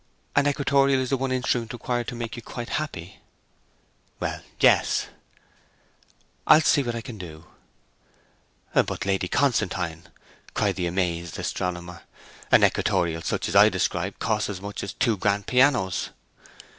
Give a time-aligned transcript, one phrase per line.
[0.35, 3.19] 'An equatorial is the one instrument required to make you quite happy?'
[4.19, 5.09] 'Well, yes.'
[6.47, 7.45] 'I'll see what I can do.'
[8.73, 10.09] 'But, Lady Constantine,'
[10.55, 12.01] cried the amazed astronomer,
[12.51, 16.09] 'an equatorial such as I describe costs as much as two grand pianos!'